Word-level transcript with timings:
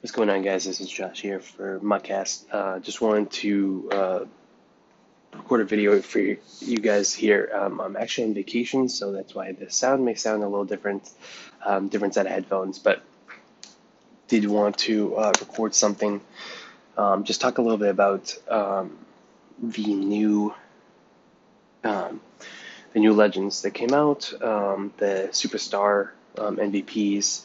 What's 0.00 0.12
going 0.12 0.30
on, 0.30 0.40
guys? 0.40 0.64
This 0.64 0.80
is 0.80 0.88
Josh 0.88 1.20
here 1.20 1.40
for 1.40 1.78
Mudcast. 1.80 2.44
Uh, 2.50 2.78
just 2.78 3.02
wanted 3.02 3.30
to 3.32 3.88
uh, 3.92 4.24
record 5.34 5.60
a 5.60 5.64
video 5.66 6.00
for 6.00 6.20
you 6.20 6.78
guys 6.78 7.12
here. 7.12 7.50
Um, 7.54 7.82
I'm 7.82 7.96
actually 7.98 8.28
on 8.28 8.34
vacation, 8.34 8.88
so 8.88 9.12
that's 9.12 9.34
why 9.34 9.52
the 9.52 9.68
sound 9.68 10.06
may 10.06 10.14
sound 10.14 10.42
a 10.42 10.48
little 10.48 10.64
different, 10.64 11.06
um, 11.66 11.88
different 11.88 12.14
set 12.14 12.24
of 12.24 12.32
headphones. 12.32 12.78
But 12.78 13.02
did 14.28 14.46
want 14.46 14.78
to 14.78 15.16
uh, 15.16 15.32
record 15.38 15.74
something. 15.74 16.22
Um, 16.96 17.24
just 17.24 17.42
talk 17.42 17.58
a 17.58 17.62
little 17.62 17.76
bit 17.76 17.90
about 17.90 18.34
um, 18.48 18.96
the 19.62 19.92
new, 19.92 20.54
um, 21.84 22.22
the 22.94 23.00
new 23.00 23.12
legends 23.12 23.60
that 23.60 23.72
came 23.72 23.92
out, 23.92 24.32
um, 24.42 24.94
the 24.96 25.28
superstar 25.32 26.12
MVPs 26.36 27.42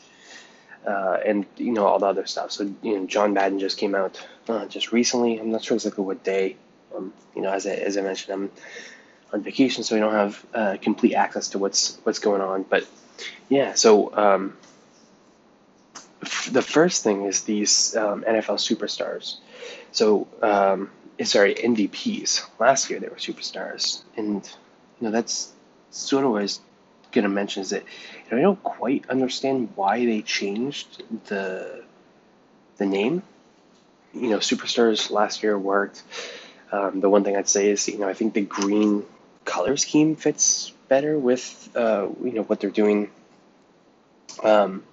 uh, 0.86 1.20
and 1.26 1.46
you 1.58 1.72
know 1.72 1.86
all 1.86 2.00
the 2.00 2.06
other 2.06 2.26
stuff. 2.26 2.52
So 2.52 2.72
you 2.82 3.00
know, 3.00 3.06
John 3.06 3.34
Madden 3.34 3.60
just 3.60 3.78
came 3.78 3.96
out 3.96 4.26
uh, 4.48 4.66
just 4.66 4.92
recently. 4.92 5.40
I'm 5.40 5.52
not 5.52 5.64
sure 5.64 5.76
exactly 5.76 6.04
what 6.04 6.24
day. 6.24 6.58
Um, 6.96 7.14
you 7.36 7.42
know, 7.42 7.52
as 7.52 7.66
I, 7.66 7.72
as 7.72 7.98
I 7.98 8.02
mentioned, 8.02 8.34
I'm 8.34 8.52
on 9.34 9.44
vacation, 9.44 9.84
so 9.84 9.96
I 9.96 10.00
don't 10.00 10.14
have 10.14 10.46
uh, 10.54 10.78
complete 10.82 11.14
access 11.14 11.50
to 11.50 11.60
what's 11.60 11.98
what's 12.04 12.20
going 12.20 12.42
on. 12.42 12.64
But 12.64 12.88
yeah, 13.50 13.74
so 13.74 14.16
um, 14.16 14.58
f- 16.22 16.50
the 16.52 16.62
first 16.62 17.04
thing 17.04 17.26
is 17.26 17.42
these 17.42 17.96
um, 17.96 18.24
NFL 18.24 18.60
superstars. 18.60 19.38
So 19.92 20.28
um, 20.42 20.92
sorry, 21.24 21.56
MVPs. 21.56 22.46
Last 22.60 22.90
year 22.90 23.00
they 23.00 23.08
were 23.08 23.16
superstars, 23.16 24.02
and 24.16 24.36
you 25.00 25.06
know 25.06 25.12
that's 25.12 25.52
sort 25.92 26.26
of 26.26 26.32
was 26.32 26.60
going 27.16 27.24
to 27.24 27.30
mention 27.30 27.62
is 27.62 27.72
that 27.72 27.84
you 27.84 28.32
know, 28.32 28.38
I 28.38 28.42
don't 28.42 28.64
quite 28.64 29.10
understand 29.10 29.70
why 29.76 30.06
they 30.06 30.22
changed 30.22 31.04
the 31.26 31.84
the 32.78 32.86
name. 32.86 33.24
You 34.14 34.30
know, 34.30 34.38
Superstars 34.38 35.10
last 35.10 35.42
year 35.42 35.58
worked. 35.58 36.04
Um, 36.72 37.00
the 37.00 37.10
one 37.10 37.24
thing 37.24 37.36
I'd 37.36 37.50
say 37.50 37.70
is, 37.70 37.88
you 37.88 37.98
know, 37.98 38.08
I 38.08 38.14
think 38.14 38.34
the 38.34 38.42
green 38.42 39.06
color 39.46 39.78
scheme 39.78 40.16
fits 40.16 40.72
better 40.88 41.18
with, 41.18 41.70
uh, 41.76 42.08
you 42.24 42.32
know, 42.34 42.44
what 42.44 42.60
they're 42.60 42.70
doing 42.70 43.10
um, 44.44 44.84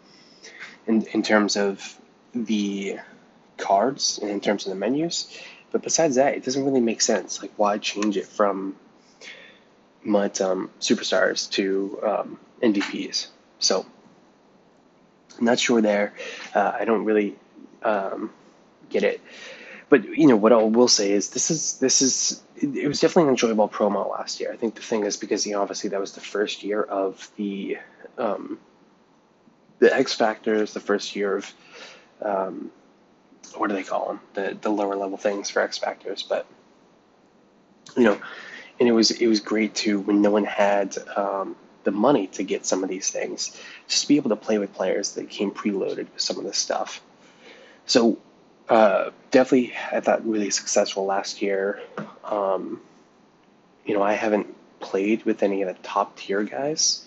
in, 0.87 1.03
in 1.07 1.23
terms 1.23 1.57
of 1.57 1.99
the 2.35 2.99
cards 3.57 4.19
and 4.21 4.31
in 4.31 4.41
terms 4.41 4.67
of 4.67 4.71
the 4.71 4.79
menus. 4.79 5.39
But 5.71 5.83
besides 5.83 6.17
that, 6.17 6.35
it 6.35 6.45
doesn't 6.45 6.65
really 6.65 6.81
make 6.81 7.01
sense. 7.01 7.41
Like, 7.41 7.53
why 7.57 7.79
change 7.79 8.17
it 8.17 8.27
from 8.27 8.77
MUT 10.05 10.41
um, 10.41 10.71
superstars 10.81 11.51
to 11.53 11.99
um. 12.03 12.39
So 13.59 13.87
I'm 15.39 15.45
not 15.45 15.59
sure 15.59 15.81
there. 15.81 16.15
Uh, 16.55 16.73
I 16.79 16.85
don't 16.85 17.05
really 17.05 17.37
um, 17.83 18.31
get 18.89 19.03
it. 19.03 19.21
But 19.89 20.05
you 20.05 20.27
know 20.27 20.37
what 20.37 20.53
I 20.53 20.57
will 20.57 20.89
say 20.89 21.13
is 21.13 21.31
this 21.31 21.51
is 21.51 21.79
this 21.79 22.01
is 22.01 22.43
it 22.57 22.89
was 22.89 23.01
definitely 23.01 23.25
an 23.25 23.29
enjoyable 23.31 23.69
promo 23.69 24.11
last 24.11 24.41
year. 24.41 24.53
I 24.53 24.57
think 24.57 24.75
the 24.75 24.81
thing 24.81 25.05
is 25.05 25.17
because 25.17 25.47
you 25.47 25.53
know 25.53 25.61
obviously 25.61 25.91
that 25.91 26.01
was 26.01 26.13
the 26.13 26.21
first 26.21 26.65
year 26.65 26.83
of 26.83 27.31
the 27.37 27.77
um, 28.17 28.59
the 29.81 29.95
X 29.95 30.15
Factors, 30.15 30.73
the 30.73 30.81
first 30.81 31.15
year 31.15 31.37
of 31.37 31.55
um, 32.23 32.71
what 33.57 33.69
do 33.69 33.75
they 33.75 33.83
call 33.83 34.07
them? 34.07 34.21
The 34.33 34.57
the 34.59 34.71
lower 34.71 34.97
level 34.97 35.19
things 35.19 35.51
for 35.51 35.61
X 35.61 35.77
Factors, 35.77 36.23
but 36.23 36.47
you 37.95 38.05
know 38.05 38.19
and 38.83 38.89
it 38.89 38.93
was 38.93 39.13
it 39.13 39.29
was 39.29 39.39
great 39.39 39.77
too 39.77 40.01
when 40.01 40.23
no 40.23 40.33
one 40.33 40.43
had 40.43 40.99
um, 41.15 41.55
the 41.85 41.93
money 41.93 42.27
to 42.27 42.43
get 42.43 42.67
some 42.67 42.83
of 42.83 42.91
these 42.91 43.11
things, 43.11 43.57
just 43.87 44.03
to 44.03 44.09
be 44.09 44.17
able 44.17 44.31
to 44.31 44.37
play 44.37 44.59
with 44.59 44.75
players 44.75 45.13
that 45.13 45.31
came 45.31 45.53
preloaded 45.53 46.13
with 46.13 46.21
some 46.21 46.37
of 46.37 46.43
this 46.43 46.59
stuff. 46.59 47.01
So 47.87 48.19
uh, 48.69 49.11
definitely, 49.31 49.73
I 49.93 50.01
thought 50.01 50.27
really 50.27 50.51
successful 50.51 51.05
last 51.05 51.41
year. 51.43 51.81
Um, 52.25 52.81
you 53.87 53.95
know, 53.95 54.03
I 54.03 54.15
haven't 54.15 54.53
played 54.81 55.25
with 55.25 55.45
any 55.45 55.63
of 55.63 55.69
the 55.69 55.81
top 55.85 56.17
tier 56.17 56.43
guys. 56.43 57.07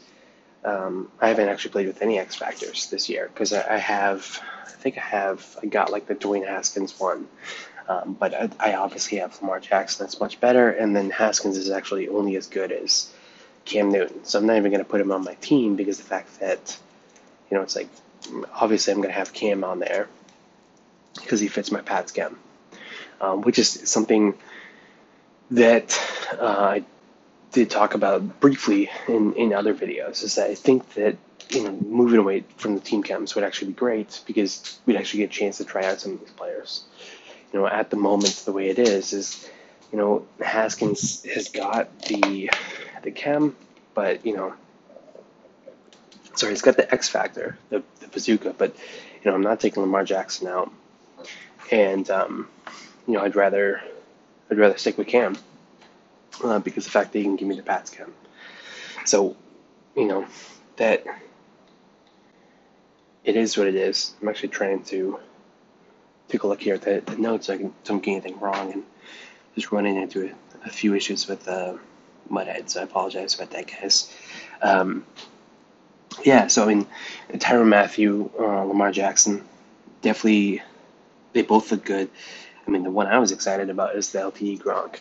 Um, 0.64 1.12
I 1.20 1.28
haven't 1.28 1.50
actually 1.50 1.72
played 1.72 1.88
with 1.88 2.02
any 2.02 2.20
X 2.20 2.36
Factors 2.36 2.90
this 2.90 3.10
year 3.10 3.30
because 3.34 3.52
I, 3.52 3.76
I, 3.76 3.78
have, 3.80 4.42
I 4.66 4.70
think 4.70 4.98
I 4.98 5.02
have, 5.02 5.60
I 5.62 5.66
got 5.66 5.92
like 5.92 6.08
the 6.08 6.16
Dwayne 6.16 6.48
Haskins 6.48 6.98
one. 6.98 7.28
Um, 7.88 8.16
but 8.20 8.34
I, 8.34 8.50
I, 8.72 8.76
obviously 8.76 9.20
have 9.20 9.40
Lamar 9.42 9.60
Jackson 9.60 10.06
that's 10.06 10.20
much 10.20 10.40
better, 10.40 10.70
and 10.70 10.96
then 10.96 11.12
Haskins 11.12 11.56
is 11.56 11.70
actually 11.70 12.08
only 12.08 12.36
as 12.36 12.48
good 12.48 12.72
as 12.72 13.14
Cam 13.64 13.92
Newton. 13.92 14.26
So 14.26 14.40
I'm 14.40 14.48
not 14.48 14.58
even 14.58 14.72
going 14.72 14.84
to 14.84 14.90
put 14.90 15.02
him 15.02 15.12
on 15.12 15.24
my 15.24 15.36
team 15.36 15.76
because 15.76 15.98
the 15.98 16.04
fact 16.04 16.40
that, 16.40 16.78
you 17.50 17.58
know, 17.58 17.64
it's 17.64 17.76
like, 17.76 17.90
obviously 18.54 18.92
I'm 18.92 19.00
going 19.02 19.10
to 19.10 19.16
have 19.16 19.34
Cam 19.34 19.64
on 19.64 19.80
there 19.80 20.08
because 21.16 21.40
he 21.40 21.48
fits 21.48 21.72
my 21.72 21.82
Pat 21.82 22.10
scheme, 22.10 22.38
um, 23.22 23.42
which 23.42 23.60
is 23.60 23.70
something 23.70 24.34
that 25.52 26.00
uh, 26.40 26.46
I 26.46 26.84
did 27.52 27.70
talk 27.70 27.94
about 27.94 28.40
briefly 28.40 28.90
in, 29.08 29.34
in 29.34 29.54
other 29.54 29.76
videos, 29.76 30.24
is 30.24 30.36
that 30.36 30.50
I 30.50 30.56
think 30.56 30.96
that 30.96 31.18
you 31.50 31.64
know, 31.64 31.72
moving 31.72 32.20
away 32.20 32.44
from 32.58 32.74
the 32.74 32.82
team 32.82 33.04
chems 33.04 33.36
would 33.36 33.44
actually 33.44 33.68
be 33.68 33.74
great 33.74 34.22
because 34.26 34.80
we'd 34.88 34.96
actually 34.96 35.20
get 35.20 35.30
a 35.30 35.34
chance 35.34 35.60
to 35.60 35.66
try 35.66 35.86
out 35.86 36.02
some 36.02 36.14
of 36.14 36.20
these 36.20 36.32
players 36.32 36.84
you 37.56 37.62
know, 37.62 37.68
at 37.68 37.90
the 37.90 37.96
moment, 37.96 38.44
the 38.44 38.52
way 38.52 38.68
it 38.68 38.78
is, 38.78 39.14
is, 39.14 39.50
you 39.90 39.98
know, 39.98 40.28
Haskins 40.42 41.24
has 41.24 41.48
got 41.48 42.02
the 42.02 42.52
the 43.02 43.12
chem, 43.12 43.56
but 43.94 44.26
you 44.26 44.36
know, 44.36 44.54
sorry, 46.34 46.52
he's 46.52 46.62
got 46.62 46.76
the 46.76 46.94
X 46.94 47.08
factor, 47.08 47.58
the, 47.70 47.82
the 48.02 48.10
bazooka, 48.10 48.56
but 48.58 48.76
you 49.24 49.32
know, 49.32 49.36
I'm 49.36 49.42
not 49.42 49.62
taking 49.62 49.82
Lamar 49.82 50.04
Jackson 50.04 50.50
out, 50.50 50.70
and 51.72 52.10
um, 52.10 52.50
you 53.08 53.14
know, 53.14 53.22
I'd 53.22 53.38
rather 53.38 53.82
I'd 54.52 54.58
rather 54.58 54.78
stick 54.78 54.98
with 54.98 55.08
Cam 55.08 55.38
uh, 56.44 56.60
because 56.60 56.84
the 56.84 56.92
fact 56.92 57.14
that 57.14 57.20
he 57.20 57.24
can 57.24 57.38
give 57.38 57.48
me 57.48 57.56
the 57.56 57.64
Pats 57.64 57.90
chem. 57.90 58.14
So, 59.06 59.38
you 59.96 60.08
know, 60.08 60.28
that 60.76 61.06
it 63.24 63.38
is 63.38 63.58
what 63.58 63.68
it 63.68 63.76
is. 63.76 64.14
I'm 64.22 64.28
actually 64.28 64.50
trying 64.50 64.84
to 64.86 65.22
take 66.30 66.44
a 66.44 66.48
look 66.48 66.62
here 66.62 66.76
at 66.76 66.82
the, 66.82 67.04
the 67.06 67.18
notes 67.18 67.50
I 67.50 67.70
don't 67.84 68.04
get 68.04 68.12
anything 68.12 68.40
wrong 68.40 68.72
and 68.74 68.84
just 69.56 69.72
running 69.72 69.98
into 69.98 70.28
a, 70.28 70.68
a 70.68 70.70
few 70.70 70.94
issues 70.96 71.28
with 71.28 71.48
uh, 71.48 71.76
Muthead, 72.30 72.70
so 72.70 72.82
I 72.82 72.84
apologize 72.84 73.36
about 73.36 73.52
that, 73.52 73.68
guys. 73.68 74.12
Um, 74.62 75.06
yeah, 76.24 76.48
so 76.48 76.64
I 76.64 76.68
mean, 76.68 76.88
Tyrann 77.34 77.68
Mathieu, 77.68 78.32
uh, 78.40 78.64
Lamar 78.64 78.92
Jackson, 78.92 79.44
definitely, 80.02 80.62
they 81.34 81.42
both 81.42 81.72
look 81.72 81.84
good. 81.86 82.10
I 82.68 82.72
mean, 82.72 82.84
the 82.84 82.92
one 82.92 83.08
I 83.08 83.20
was 83.20 83.32
excited 83.32 83.70
about 83.70 83.96
is 83.96 84.12
the 84.12 84.20
LTD 84.20 84.60
Gronk, 84.62 85.00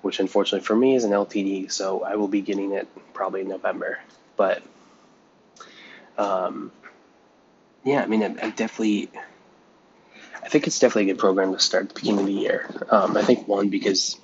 which 0.00 0.20
unfortunately 0.20 0.64
for 0.64 0.76
me 0.76 0.94
is 0.94 1.04
an 1.04 1.10
LTD, 1.10 1.70
so 1.70 2.02
I 2.04 2.16
will 2.16 2.28
be 2.28 2.40
getting 2.40 2.72
it 2.72 2.88
probably 3.12 3.42
in 3.42 3.48
November. 3.48 3.98
But, 4.36 4.62
um, 6.16 6.72
yeah, 7.84 8.02
I 8.02 8.06
mean, 8.06 8.22
I, 8.22 8.46
I 8.46 8.50
definitely 8.50 9.10
think 10.52 10.66
it's 10.66 10.78
definitely 10.78 11.10
a 11.10 11.14
good 11.14 11.20
program 11.20 11.52
to 11.52 11.58
start 11.58 11.84
at 11.84 11.88
the 11.88 11.94
beginning 11.94 12.20
of 12.20 12.26
the 12.26 12.32
year. 12.32 12.70
Um, 12.90 13.16
I 13.16 13.22
think 13.22 13.48
one 13.48 13.70
because, 13.70 14.20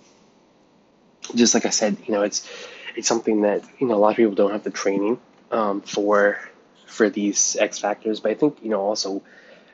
just 1.35 1.55
like 1.55 1.65
I 1.65 1.71
said, 1.71 1.97
you 2.07 2.13
know, 2.13 2.23
it's 2.23 2.47
it's 2.95 3.09
something 3.09 3.43
that 3.43 3.65
you 3.79 3.87
know 3.87 3.95
a 3.95 3.97
lot 3.97 4.11
of 4.11 4.17
people 4.17 4.35
don't 4.35 4.53
have 4.53 4.63
the 4.63 4.71
training 4.71 5.19
um, 5.51 5.81
for 5.81 6.39
for 6.87 7.09
these 7.09 7.57
X 7.57 7.79
factors, 7.79 8.21
but 8.21 8.31
I 8.31 8.35
think 8.35 8.59
you 8.63 8.69
know 8.69 8.83
also 8.83 9.23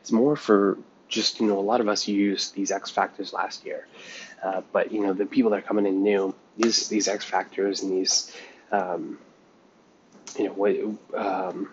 it's 0.01 0.13
more 0.13 0.37
for 0.37 0.79
just 1.09 1.41
you 1.41 1.49
know 1.49 1.59
a 1.59 1.67
lot 1.73 1.81
of 1.81 1.89
us 1.89 2.07
used 2.07 2.55
these 2.55 2.71
X 2.71 2.89
factors 2.89 3.33
last 3.33 3.67
year, 3.67 3.89
uh, 4.43 4.63
but 4.73 4.93
you 4.93 5.01
know 5.01 5.13
the 5.13 5.27
people 5.27 5.51
that 5.51 5.59
are 5.59 5.67
coming 5.67 5.87
in 5.87 6.05
new, 6.05 6.35
these 6.57 6.89
these 6.89 7.09
X 7.09 7.25
factors 7.25 7.83
and 7.83 7.93
these 7.93 8.33
um, 8.71 9.19
you 10.39 10.45
know 10.45 10.53
what 10.53 10.77
um, 11.21 11.69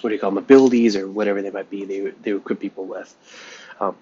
what 0.00 0.10
do 0.10 0.14
you 0.14 0.20
call 0.20 0.30
them 0.30 0.38
abilities 0.38 0.96
or 0.96 1.08
whatever 1.08 1.42
they 1.42 1.50
might 1.50 1.70
be 1.70 1.84
they 1.84 2.00
they 2.22 2.32
equip 2.32 2.60
people 2.60 2.84
with 2.84 3.14
um, 3.80 3.96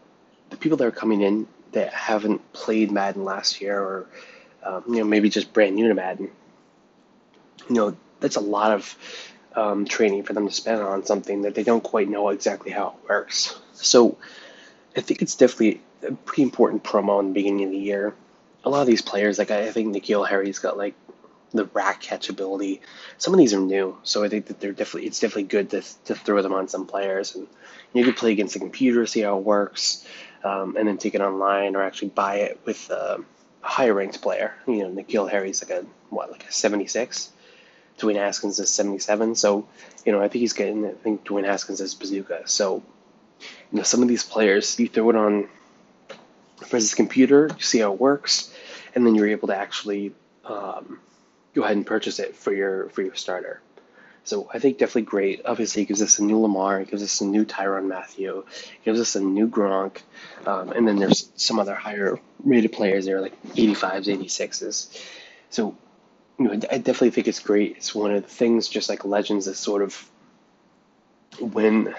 the 0.50 0.56
people 0.56 0.76
that 0.76 0.87
are 0.87 0.93
coming 0.93 1.23
in 1.23 1.47
that 1.73 1.93
haven't 1.93 2.53
played 2.53 2.91
Madden 2.91 3.25
last 3.25 3.61
year 3.61 3.79
or 3.79 4.06
um, 4.62 4.85
you 4.88 4.97
know 4.97 5.05
maybe 5.05 5.29
just 5.29 5.53
brand 5.53 5.76
new 5.76 5.88
to 5.88 5.94
Madden, 5.94 6.31
you 7.69 7.75
know 7.75 7.97
that's 8.21 8.37
a 8.37 8.41
lot 8.41 8.73
of 8.73 8.97
um, 9.55 9.85
training 9.85 10.23
for 10.23 10.32
them 10.32 10.47
to 10.47 10.55
spend 10.55 10.81
on 10.81 11.05
something 11.05 11.43
that 11.43 11.55
they 11.55 11.62
don't 11.62 11.82
quite 11.82 12.09
know 12.09 12.29
exactly 12.29 12.71
how 12.71 12.88
it 12.88 13.09
works. 13.09 13.59
So 13.73 14.19
I 14.97 15.00
think 15.00 15.23
it's 15.23 15.35
definitely 15.35 15.81
a 16.06 16.12
pretty 16.12 16.43
important 16.43 16.85
promo 16.85 17.21
in 17.21 17.29
the 17.29 17.35
beginning 17.35 17.65
of 17.65 17.71
the 17.71 17.79
year. 17.79 18.15
A 18.65 18.71
lot 18.71 18.81
of 18.81 18.87
these 18.87 19.03
players, 19.03 19.38
like 19.38 19.50
I 19.50 19.71
think 19.71 19.94
N'Keal 19.94 20.29
Harry's 20.29 20.59
got 20.59 20.76
like 20.76 20.94
the 21.53 21.65
rack 21.67 22.01
catch 22.01 22.29
ability. 22.29 22.81
Some 23.19 23.33
of 23.33 23.39
these 23.39 23.55
are 23.55 23.61
new, 23.61 23.97
so 24.03 24.25
I 24.25 24.29
think 24.29 24.47
that 24.47 24.61
they're 24.61 24.73
definitely 24.73 25.09
it's 25.09 25.21
definitely 25.21 25.45
good 25.45 25.71
to, 25.71 25.83
to 26.07 26.15
throw 26.15 26.43
them 26.43 26.53
on 26.53 26.69
some 26.69 26.87
players, 26.87 27.35
and 27.35 27.47
you 27.93 28.05
can 28.05 28.15
play 28.15 28.33
against 28.33 28.55
the 28.55 28.61
computer, 28.61 29.07
see 29.07 29.21
how 29.21 29.39
it 29.39 29.45
works, 29.45 30.07
um, 30.45 30.77
and 30.77 30.87
then 30.87 30.99
take 30.99 31.15
it 31.15 31.21
online 31.21 31.77
or 31.77 31.83
actually 31.83 32.09
buy 32.09 32.37
it 32.37 32.61
with 32.65 32.91
a 32.91 33.23
higher 33.61 33.95
ranked 33.95 34.21
player. 34.21 34.55
You 34.67 34.89
know, 34.89 35.03
N'Keal 35.03 35.31
Harry's 35.31 35.63
like 35.63 35.79
a 35.79 35.87
what, 36.11 36.31
like 36.31 36.45
a 36.49 36.53
76. 36.53 37.31
Dwayne 37.99 38.17
Haskins 38.17 38.59
is 38.59 38.69
77, 38.69 39.37
so 39.37 39.67
you 40.05 40.13
know 40.13 40.21
I 40.21 40.29
think 40.29 40.41
he's 40.41 40.53
getting. 40.53 40.87
I 40.87 40.93
think 40.93 41.25
Dwayne 41.25 41.47
Haskins 41.47 41.81
is 41.81 41.95
bazooka, 41.95 42.43
so 42.47 42.83
you 43.41 43.79
know, 43.79 43.83
some 43.83 44.03
of 44.03 44.09
these 44.09 44.25
players, 44.25 44.79
you 44.79 44.89
throw 44.89 45.11
it 45.11 45.17
on 45.17 45.49
versus 46.69 46.95
computer, 46.95 47.49
you 47.57 47.63
see 47.63 47.81
how 47.81 47.93
it 47.93 48.01
works, 48.01 48.53
and 48.95 49.07
then 49.07 49.15
you're 49.15 49.29
able 49.29 49.49
to 49.49 49.57
actually 49.57 50.13
um, 50.45 51.01
go 51.56 51.64
ahead 51.64 51.76
and 51.76 51.87
purchase 51.87 52.20
it 52.20 52.37
for 52.37 52.53
your 52.53 52.88
for 52.91 53.03
your 53.03 53.17
starter. 53.17 53.61
So 54.25 54.50
I 54.53 54.58
think 54.58 54.79
definitely 54.79 55.03
great. 55.03 55.43
Obviously, 55.44 55.82
it 55.82 55.87
gives 55.87 56.03
us 56.03 56.19
a 56.19 56.25
new 56.25 56.41
Lamar, 56.41 56.81
it 56.81 56.91
gives 56.91 57.03
us 57.03 57.20
a 57.20 57.25
new 57.25 57.44
Tyrann 57.44 57.87
Mathieu, 57.87 58.41
it 58.41 58.85
gives 58.85 59.00
us 59.00 59.14
a 59.14 59.20
new 59.20 59.49
Gronk, 59.49 59.99
um, 60.47 60.70
and 60.73 60.87
then 60.87 60.97
there's 60.97 61.31
some 61.37 61.58
other 61.58 61.75
higher 61.75 62.19
rated 62.44 62.73
players 62.73 63.06
there 63.06 63.20
like 63.20 63.41
85s, 63.55 64.06
86s. 64.06 65.00
So 65.50 65.76
you 66.38 66.44
know, 66.44 66.53
I 66.53 66.79
definitely 66.79 67.11
think 67.11 67.29
it's 67.29 67.41
great. 67.41 67.76
It's 67.79 67.94
one 67.94 68.12
of 68.12 68.23
the 68.23 68.29
things, 68.29 68.69
just 68.69 68.88
like 68.88 69.05
Legends, 69.05 69.47
is 69.47 69.59
sort 69.59 69.82
of 69.82 70.11
when 71.41 71.94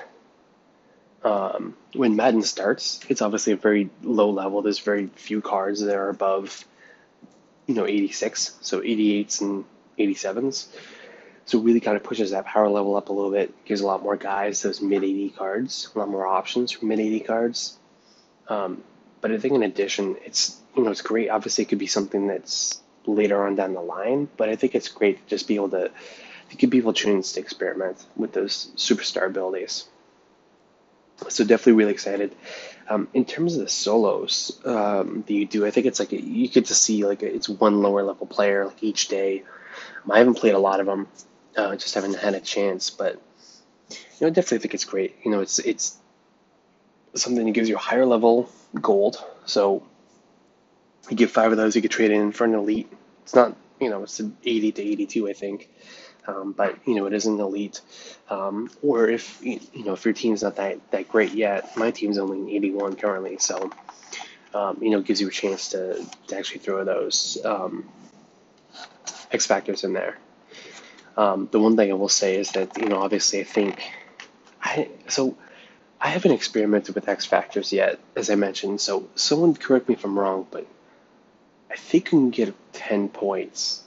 um, 1.24 1.76
when 1.94 2.16
Madden 2.16 2.44
starts, 2.44 3.00
it's 3.10 3.22
obviously 3.22 3.54
a 3.54 3.58
very 3.58 3.90
low 4.04 4.30
level. 4.30 4.62
There's 4.62 4.80
very 4.80 5.08
few 5.16 5.42
cards 5.42 5.82
that 5.82 5.96
are 5.96 6.10
above, 6.10 6.66
you 7.68 7.76
know, 7.76 7.86
86, 7.86 8.58
so 8.62 8.82
88s 8.82 9.42
and 9.42 9.66
87s. 10.00 10.68
So 11.46 11.60
really 11.60 11.80
kind 11.80 11.96
of 11.96 12.04
pushes 12.04 12.32
that 12.32 12.46
power 12.46 12.68
level 12.68 12.96
up 12.96 13.10
a 13.10 13.14
little 13.14 13.32
bit. 13.32 13.54
Gives 13.66 13.82
a 13.82 13.86
lot 13.86 14.04
more 14.04 14.18
guys 14.18 14.62
those 14.62 14.82
mid 14.82 15.04
80 15.04 15.30
cards, 15.30 15.90
a 15.96 16.00
lot 16.00 16.10
more 16.10 16.26
options 16.26 16.72
for 16.72 16.86
mid 16.86 17.00
80 17.00 17.20
cards. 17.22 17.78
Um, 18.50 18.84
but 19.22 19.32
I 19.32 19.38
think 19.38 19.54
in 19.54 19.64
addition, 19.64 20.18
it's 20.26 20.60
you 20.76 20.84
know 20.84 20.92
it's 20.92 21.02
great. 21.02 21.30
Obviously, 21.30 21.64
it 21.64 21.70
could 21.70 21.80
be 21.80 21.88
something 21.88 22.28
that's 22.28 22.82
later 23.06 23.46
on 23.46 23.56
down 23.56 23.74
the 23.74 23.82
line, 23.82 24.28
but 24.36 24.50
I 24.50 24.56
think 24.58 24.76
it's 24.76 24.90
great 24.90 25.24
to 25.24 25.30
just 25.30 25.48
be 25.48 25.56
able 25.56 25.70
to 25.70 25.92
to 26.50 26.56
give 26.56 26.70
people 26.70 26.92
a 26.92 26.94
chance 26.94 27.34
to 27.34 27.40
experiment 27.40 28.06
with 28.16 28.34
those 28.34 28.72
superstar 28.76 29.28
abilities. 29.28 29.86
So 31.30 31.44
definitely 31.44 31.74
really 31.74 31.94
excited. 31.94 32.36
Um, 32.90 33.08
in 33.14 33.26
terms 33.26 33.56
of 33.56 33.62
the 33.62 33.70
solos 33.70 34.62
um, 34.64 35.24
that 35.28 35.34
you 35.34 35.46
do, 35.46 35.66
I 35.66 35.72
think 35.72 35.86
it's 35.86 36.00
like 36.00 36.12
you 36.12 36.48
get 36.48 36.66
to 36.66 36.76
see 36.76 37.06
like 37.06 37.22
it's 37.22 37.50
one 37.50 37.82
lower 37.82 38.04
level 38.04 38.28
player 38.28 38.66
like 38.66 38.82
each 38.82 39.10
day. 39.10 39.44
Um, 40.06 40.12
I 40.12 40.20
haven't 40.20 40.36
played 40.36 40.56
a 40.56 40.60
lot 40.60 40.80
of 40.80 40.86
them, 40.86 41.08
uh, 41.58 41.76
just 41.76 41.96
haven't 41.96 42.16
had 42.16 42.34
a 42.34 42.40
chance, 42.40 42.90
but 42.90 43.22
you 43.90 43.98
know, 44.22 44.28
I 44.28 44.30
definitely 44.30 44.60
think 44.60 44.74
it's 44.74 44.86
great. 44.86 45.16
You 45.24 45.32
know, 45.32 45.42
it's 45.42 45.60
it's 45.60 45.98
something 47.16 47.46
that 47.46 47.52
gives 47.52 47.70
you 47.70 47.76
a 47.76 47.80
higher 47.80 48.06
level 48.06 48.50
gold. 48.82 49.24
So 49.46 49.84
you 51.10 51.18
get 51.18 51.30
five 51.30 51.52
of 51.52 51.58
those, 51.58 51.76
you 51.76 51.82
could 51.82 51.92
trade 51.92 52.12
in 52.12 52.32
for 52.32 52.46
an 52.46 52.54
elite. 52.54 52.92
It's 53.24 53.36
not, 53.36 53.56
you 53.80 53.90
know, 53.90 54.04
it's 54.04 54.20
80 54.20 54.72
to 54.74 54.82
82, 54.82 55.30
I 55.30 55.34
think. 55.34 55.70
Um, 56.28 56.52
but 56.52 56.78
you 56.86 56.96
know 56.96 57.06
it 57.06 57.14
is 57.14 57.26
an 57.26 57.40
elite. 57.40 57.80
Um, 58.30 58.70
or 58.82 59.08
if 59.08 59.42
you 59.42 59.62
know 59.86 59.94
if 59.94 60.04
your 60.04 60.14
team's 60.14 60.44
not 60.44 60.58
that 60.58 60.92
that 60.92 61.08
great 61.08 61.34
yet, 61.34 61.78
my 61.78 61.92
team's 61.92 62.18
only 62.18 62.40
an 62.40 62.50
81 62.50 62.98
currently, 62.98 63.38
so 63.38 63.72
um, 64.54 64.78
you 64.82 64.90
know 64.90 65.00
it 65.00 65.06
gives 65.06 65.22
you 65.22 65.30
a 65.30 65.32
chance 65.32 65.70
to, 65.70 66.06
to 66.28 66.38
actually 66.38 66.60
throw 66.60 66.84
those 66.84 67.38
um, 67.46 67.90
X 69.32 69.46
factors 69.46 69.86
in 69.86 69.94
there. 69.94 70.18
Um, 71.16 71.48
the 71.50 71.60
one 71.60 71.78
thing 71.78 71.90
I 71.90 71.94
will 71.94 72.10
say 72.10 72.36
is 72.36 72.52
that 72.52 72.78
you 72.78 72.90
know 72.90 73.02
obviously 73.02 73.40
I 73.40 73.46
think 73.46 73.82
I 74.62 74.90
so 75.08 75.38
I 76.00 76.10
haven't 76.10 76.32
experimented 76.32 76.94
with 76.94 77.08
X 77.08 77.26
factors 77.26 77.72
yet, 77.72 78.00
as 78.18 78.30
I 78.30 78.36
mentioned. 78.36 78.82
So 78.82 79.08
someone 79.16 79.56
correct 79.56 79.88
me 79.88 79.96
if 79.96 80.04
I'm 80.04 80.20
wrong, 80.20 80.46
but 80.52 80.68
I 81.78 81.80
think 81.80 82.06
you 82.06 82.10
can 82.10 82.30
get 82.32 82.56
10 82.74 83.10
points 83.10 83.84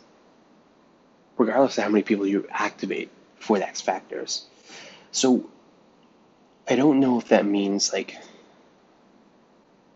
regardless 1.37 1.77
of 1.77 1.85
how 1.85 1.91
many 1.91 2.03
people 2.03 2.27
you 2.27 2.47
activate 2.49 3.11
for 3.39 3.59
the 3.59 3.67
X 3.67 3.81
factors. 3.81 4.47
So 5.11 5.51
I 6.69 6.77
don't 6.77 7.01
know 7.01 7.19
if 7.19 7.29
that 7.29 7.45
means 7.45 7.93
like 7.93 8.17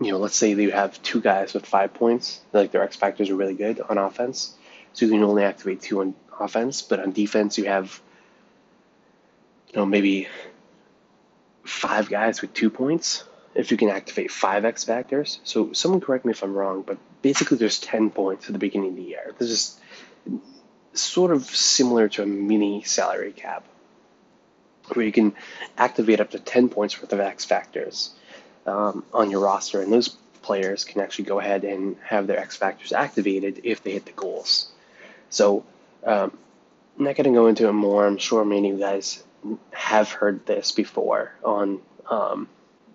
you 0.01 0.11
know, 0.11 0.19
let's 0.19 0.35
say 0.35 0.51
you 0.53 0.73
have 0.73 1.01
two 1.03 1.21
guys 1.21 1.55
with 1.55 1.65
five 1.65 1.95
points, 1.95 2.41
like 2.53 2.73
their 2.73 2.83
X 2.83 2.97
factors 2.97 3.31
are 3.31 3.37
really 3.37 3.55
good 3.55 3.81
on 3.81 3.97
offense, 3.97 4.55
so 4.93 5.07
you 5.07 5.13
can 5.13 5.23
only 5.23 5.45
activate 5.45 5.83
two 5.83 6.01
on 6.01 6.15
offense, 6.41 6.83
but 6.83 6.99
on 6.99 7.13
defense 7.13 7.57
you 7.59 7.67
have 7.67 8.01
you 9.69 9.77
know 9.77 9.87
maybe 9.87 10.27
five 11.63 12.11
guys 12.11 12.43
with 12.43 12.53
two 12.55 12.71
points 12.71 13.23
if 13.55 13.71
you 13.71 13.77
can 13.77 13.89
activate 13.89 14.33
five 14.33 14.65
X 14.65 14.83
factors. 14.83 15.39
So 15.45 15.73
someone 15.73 16.01
correct 16.01 16.25
me 16.25 16.33
if 16.33 16.43
I'm 16.43 16.55
wrong, 16.55 16.83
but 16.83 16.99
basically 17.25 17.57
there's 17.57 17.81
ten 17.81 18.11
points 18.11 18.47
at 18.47 18.53
the 18.53 18.59
beginning 18.59 18.91
of 18.91 18.97
the 18.97 19.03
year. 19.03 19.35
This 19.39 19.51
is 19.51 19.81
sort 20.93 21.33
of 21.33 21.47
similar 21.47 22.07
to 22.11 22.23
a 22.23 22.27
mini 22.27 22.83
salary 22.83 23.33
cap, 23.33 23.65
where 24.93 25.07
you 25.07 25.11
can 25.11 25.35
activate 25.79 26.21
up 26.21 26.31
to 26.33 26.39
10 26.39 26.69
points 26.69 27.01
worth 27.01 27.13
of 27.15 27.21
X 27.21 27.47
factors 27.47 28.11
um, 28.67 29.05
on 29.13 29.31
your 29.31 29.41
roster, 29.41 29.81
and 29.81 29.91
those 29.91 30.09
players 30.43 30.85
can 30.85 31.01
actually 31.01 31.25
go 31.25 31.41
ahead 31.41 31.65
and 31.65 31.97
have 32.05 32.27
their 32.27 32.39
X 32.39 32.57
factors 32.57 32.93
activated 32.93 33.63
if 33.65 33.83
they 33.83 33.93
hit 33.93 34.05
the 34.05 34.13
goals. 34.13 34.71
So, 35.31 35.65
um, 36.05 36.37
I'm 36.99 37.05
not 37.07 37.17
going 37.17 37.25
to 37.25 37.41
go 37.41 37.47
into 37.47 37.67
it 37.69 37.73
more. 37.73 38.07
I'm 38.07 38.19
sure 38.19 38.45
many 38.45 38.71
of 38.71 38.79
you 38.79 38.85
guys 38.85 39.25
have 39.73 40.13
heard 40.13 40.45
this 40.45 40.73
before 40.73 41.33
on 41.43 41.81
um, 42.09 42.49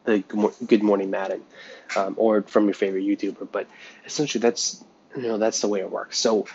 the 0.06 0.20
Good 0.66 0.84
Morning 0.84 1.10
Madden 1.10 1.42
um, 1.96 2.16
or 2.18 2.42
from 2.44 2.66
your 2.66 2.74
favorite 2.74 3.04
YouTuber, 3.04 3.50
but 3.52 3.68
essentially 4.06 4.42
that's 4.42 4.84
you 5.16 5.24
know 5.24 5.38
that's 5.38 5.62
the 5.62 5.68
way 5.68 5.80
it 5.80 5.92
works. 5.92 6.18
So 6.18 6.46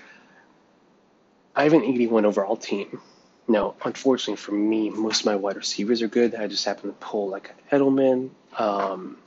I 1.55 1.65
have 1.65 1.73
an 1.73 1.85
81 1.85 2.25
overall 2.25 2.57
team. 2.57 3.01
Now, 3.47 3.75
unfortunately 3.85 4.37
for 4.37 4.53
me, 4.53 4.91
most 4.91 5.21
of 5.21 5.27
my 5.27 5.37
wide 5.37 5.57
receivers 5.57 6.03
are 6.03 6.09
good. 6.09 6.35
I 6.35 6.47
just 6.47 6.65
happen 6.65 6.91
to 6.91 6.97
pull 6.97 7.29
like 7.29 7.55
Edelman. 7.71 8.31
Um, 8.59 9.19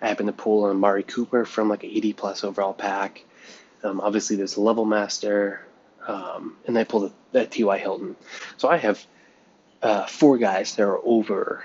I 0.00 0.08
happen 0.08 0.26
to 0.26 0.32
pull 0.32 0.64
Amari 0.64 1.02
Cooper 1.02 1.44
from 1.46 1.68
like 1.68 1.82
an 1.82 1.90
80 1.90 2.12
plus 2.12 2.44
overall 2.44 2.74
pack. 2.74 3.24
Um, 3.82 4.00
obviously, 4.00 4.36
there's 4.36 4.56
Level 4.58 4.84
Master, 4.84 5.66
um, 6.06 6.56
and 6.66 6.78
I 6.78 6.84
pulled 6.84 7.12
that 7.32 7.50
T.Y. 7.50 7.78
Hilton. 7.78 8.16
So 8.56 8.68
I 8.68 8.76
have 8.76 9.04
uh, 9.82 10.06
four 10.06 10.38
guys 10.38 10.74
that 10.76 10.82
are 10.82 10.98
over 10.98 11.64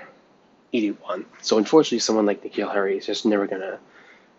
81. 0.72 1.26
So 1.42 1.58
unfortunately, 1.58 1.98
someone 1.98 2.26
like 2.26 2.42
N'Keal 2.42 2.72
Harry 2.72 2.96
is 2.96 3.06
just 3.06 3.26
never 3.26 3.46
gonna, 3.46 3.78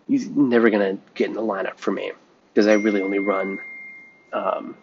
he's 0.08 0.28
never 0.28 0.70
gonna 0.70 0.98
get 1.14 1.28
in 1.28 1.34
the 1.34 1.42
lineup 1.42 1.78
for 1.78 1.90
me 1.90 2.12
because 2.52 2.66
I 2.66 2.74
really 2.74 3.02
only 3.02 3.18
run 3.18 3.58
um, 4.32 4.76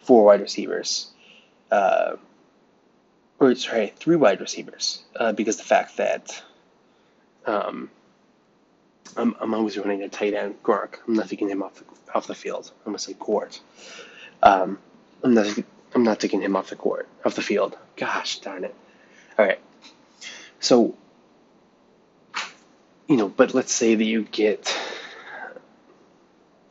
four 0.00 0.24
wide 0.24 0.40
receivers, 0.40 1.10
uh, 1.70 2.16
or 3.38 3.54
sorry, 3.54 3.92
three 3.96 4.16
wide 4.16 4.40
receivers, 4.40 5.02
uh, 5.16 5.32
because 5.32 5.56
the 5.56 5.64
fact 5.64 5.96
that 5.96 6.42
um, 7.46 7.90
I'm, 9.16 9.34
I'm 9.40 9.54
always 9.54 9.76
running 9.76 10.02
a 10.02 10.08
tight 10.08 10.34
end, 10.34 10.62
Gronk. 10.62 10.94
I'm 11.06 11.14
not 11.14 11.28
taking 11.28 11.48
him 11.48 11.62
off 11.62 11.74
the 11.74 11.84
off 12.14 12.26
the 12.26 12.34
field. 12.34 12.70
I'm 12.80 12.92
gonna 12.92 12.98
say 12.98 13.14
court. 13.14 13.60
Um, 14.42 14.78
I'm 15.22 15.34
not 15.34 15.46
I'm 15.94 16.02
not 16.02 16.20
taking 16.20 16.40
him 16.40 16.56
off 16.56 16.70
the 16.70 16.76
court 16.76 17.08
off 17.24 17.34
the 17.34 17.42
field. 17.42 17.76
Gosh 17.96 18.38
darn 18.40 18.64
it. 18.64 18.74
All 19.38 19.44
right. 19.44 19.60
So 20.62 20.94
you 23.08 23.16
know, 23.16 23.28
but 23.28 23.52
let's 23.52 23.72
say 23.72 23.94
that 23.94 24.04
you 24.04 24.22
get 24.22 24.74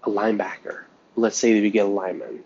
a 0.04 0.10
linebacker. 0.10 0.86
Let's 1.16 1.38
say 1.38 1.54
that 1.54 1.60
you 1.60 1.70
get 1.70 1.86
a 1.86 1.90
lineman. 1.90 2.44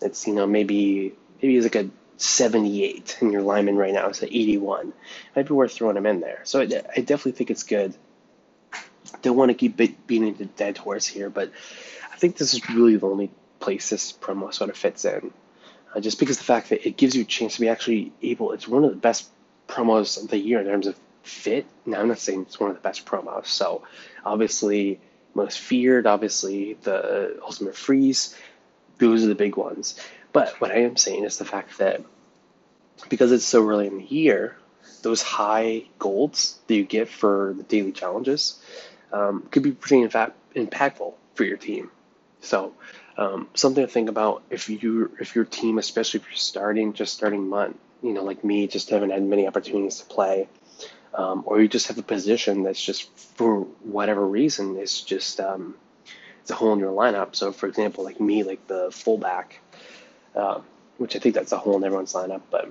That's 0.00 0.26
you 0.26 0.34
know 0.34 0.46
maybe 0.46 1.14
maybe 1.40 1.54
he's 1.54 1.62
like 1.62 1.76
a 1.76 1.88
78 2.16 3.18
and 3.20 3.32
your 3.32 3.42
lineman 3.42 3.76
right 3.76 3.92
now 3.92 4.08
is 4.08 4.22
at 4.22 4.28
81 4.28 4.88
it 4.88 4.94
might 5.34 5.48
be 5.48 5.52
worth 5.52 5.72
throwing 5.72 5.96
him 5.96 6.06
in 6.06 6.20
there. 6.20 6.40
So 6.44 6.60
I, 6.60 6.62
I 6.64 7.00
definitely 7.00 7.32
think 7.32 7.50
it's 7.50 7.64
good. 7.64 7.94
Don't 9.22 9.36
want 9.36 9.50
to 9.50 9.54
keep 9.54 9.76
beating 10.06 10.34
the 10.34 10.44
dead 10.44 10.76
horse 10.76 11.06
here 11.06 11.30
but 11.30 11.50
i 12.12 12.16
think 12.16 12.36
this 12.36 12.52
is 12.52 12.68
really 12.68 12.96
the 12.96 13.06
only 13.06 13.30
place 13.58 13.88
this 13.90 14.12
promo 14.12 14.52
sort 14.52 14.70
of 14.70 14.76
fits 14.76 15.04
in 15.04 15.32
uh, 15.94 16.00
just 16.00 16.18
because 16.18 16.36
the 16.36 16.44
fact 16.44 16.68
that 16.70 16.86
it 16.86 16.96
gives 16.96 17.14
you 17.16 17.22
a 17.22 17.24
chance 17.24 17.54
to 17.54 17.60
be 17.60 17.68
actually 17.68 18.12
able 18.22 18.52
it's 18.52 18.68
one 18.68 18.84
of 18.84 18.90
the 18.90 18.96
best 18.96 19.30
promos 19.68 20.22
of 20.22 20.28
the 20.28 20.38
year 20.38 20.60
in 20.60 20.66
terms 20.66 20.86
of 20.86 20.98
fit 21.22 21.66
now 21.86 22.00
i'm 22.00 22.08
not 22.08 22.18
saying 22.18 22.42
it's 22.42 22.60
one 22.60 22.70
of 22.70 22.76
the 22.76 22.82
best 22.82 23.06
promos 23.06 23.46
so 23.46 23.82
obviously 24.24 25.00
most 25.34 25.58
feared, 25.58 26.06
obviously, 26.06 26.74
the 26.82 27.38
Ultimate 27.42 27.76
Freeze. 27.76 28.36
Those 28.98 29.24
are 29.24 29.28
the 29.28 29.34
big 29.34 29.56
ones. 29.56 30.00
But 30.32 30.60
what 30.60 30.70
I 30.70 30.80
am 30.80 30.96
saying 30.96 31.24
is 31.24 31.38
the 31.38 31.44
fact 31.44 31.78
that 31.78 32.02
because 33.08 33.32
it's 33.32 33.44
so 33.44 33.68
early 33.68 33.86
in 33.86 33.98
the 33.98 34.04
year, 34.04 34.56
those 35.02 35.22
high 35.22 35.84
golds 35.98 36.58
that 36.66 36.74
you 36.74 36.84
get 36.84 37.08
for 37.08 37.54
the 37.56 37.64
daily 37.64 37.92
challenges 37.92 38.60
um, 39.12 39.46
could 39.50 39.62
be 39.62 39.72
pretty 39.72 40.02
in 40.02 40.10
fact 40.10 40.36
impactful 40.54 41.12
for 41.34 41.44
your 41.44 41.56
team. 41.56 41.90
So 42.40 42.74
um, 43.16 43.48
something 43.54 43.84
to 43.84 43.90
think 43.90 44.08
about 44.08 44.42
if 44.50 44.68
you 44.68 45.14
if 45.20 45.34
your 45.34 45.44
team, 45.44 45.78
especially 45.78 46.20
if 46.20 46.26
you're 46.26 46.36
starting 46.36 46.92
just 46.92 47.14
starting 47.14 47.48
month, 47.48 47.76
you 48.04 48.12
know, 48.12 48.22
like 48.22 48.44
me, 48.44 48.68
just 48.68 48.90
haven't 48.90 49.10
had 49.10 49.24
many 49.24 49.48
opportunities 49.48 49.98
to 49.98 50.06
play 50.06 50.46
um, 51.14 51.44
or 51.46 51.60
you 51.60 51.68
just 51.68 51.88
have 51.88 51.98
a 51.98 52.02
position 52.02 52.62
that's 52.64 52.82
just 52.82 53.08
for 53.36 53.60
whatever 53.82 54.26
reason 54.26 54.76
it's 54.76 55.00
just 55.00 55.40
um, 55.40 55.74
it's 56.40 56.50
a 56.50 56.54
hole 56.54 56.72
in 56.72 56.78
your 56.78 56.92
lineup. 56.92 57.34
So, 57.34 57.52
for 57.52 57.66
example, 57.66 58.04
like 58.04 58.20
me, 58.20 58.42
like 58.42 58.66
the 58.66 58.90
fullback, 58.90 59.60
uh, 60.34 60.60
which 60.98 61.16
I 61.16 61.18
think 61.18 61.34
that's 61.34 61.52
a 61.52 61.58
hole 61.58 61.76
in 61.76 61.84
everyone's 61.84 62.12
lineup, 62.12 62.42
but 62.50 62.70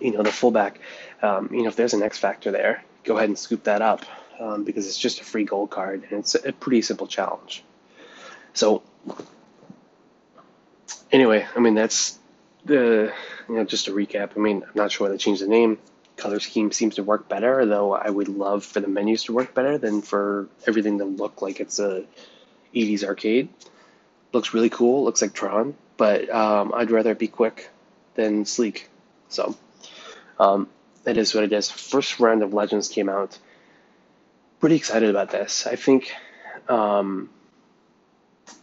you 0.00 0.12
know, 0.12 0.22
the 0.22 0.32
fullback, 0.32 0.80
um, 1.22 1.50
you 1.52 1.62
know, 1.62 1.68
if 1.68 1.76
there's 1.76 1.94
an 1.94 2.02
X 2.02 2.16
factor 2.16 2.50
there, 2.50 2.82
go 3.04 3.16
ahead 3.16 3.28
and 3.28 3.38
scoop 3.38 3.64
that 3.64 3.82
up 3.82 4.04
um, 4.40 4.64
because 4.64 4.86
it's 4.86 4.98
just 4.98 5.20
a 5.20 5.24
free 5.24 5.44
gold 5.44 5.70
card 5.70 6.04
and 6.10 6.20
it's 6.20 6.34
a 6.34 6.52
pretty 6.52 6.82
simple 6.82 7.06
challenge. 7.06 7.62
So, 8.54 8.82
anyway, 11.12 11.46
I 11.54 11.60
mean, 11.60 11.74
that's 11.74 12.18
the, 12.66 13.12
you 13.48 13.54
know, 13.54 13.64
just 13.64 13.88
a 13.88 13.92
recap. 13.92 14.30
I 14.36 14.40
mean, 14.40 14.62
I'm 14.62 14.72
not 14.74 14.92
sure 14.92 15.06
why 15.06 15.12
they 15.12 15.18
changed 15.18 15.42
the 15.42 15.48
name. 15.48 15.78
Color 16.16 16.40
scheme 16.40 16.72
seems 16.72 16.94
to 16.96 17.02
work 17.02 17.28
better, 17.28 17.66
though 17.66 17.94
I 17.94 18.08
would 18.08 18.28
love 18.28 18.64
for 18.64 18.80
the 18.80 18.88
menus 18.88 19.24
to 19.24 19.32
work 19.32 19.54
better 19.54 19.78
than 19.78 20.02
for 20.02 20.48
everything 20.66 20.98
to 20.98 21.04
look 21.04 21.42
like 21.42 21.60
it's 21.60 21.78
a 21.78 22.04
80s 22.74 23.04
arcade. 23.04 23.48
Looks 24.32 24.54
really 24.54 24.70
cool, 24.70 25.04
looks 25.04 25.22
like 25.22 25.34
Tron, 25.34 25.74
but 25.96 26.28
um, 26.30 26.72
I'd 26.74 26.90
rather 26.90 27.12
it 27.12 27.18
be 27.18 27.28
quick 27.28 27.70
than 28.14 28.44
sleek. 28.44 28.88
So, 29.28 29.56
um, 30.38 30.68
it 31.04 31.16
is 31.16 31.34
what 31.34 31.44
it 31.44 31.52
is. 31.52 31.70
First 31.70 32.18
round 32.18 32.42
of 32.42 32.52
Legends 32.52 32.88
came 32.88 33.08
out. 33.08 33.38
Pretty 34.60 34.76
excited 34.76 35.10
about 35.10 35.30
this. 35.30 35.66
I 35.66 35.76
think, 35.76 36.12
um, 36.68 37.30